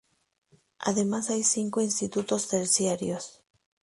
[0.79, 3.43] Además hay cinco institutos terciarios.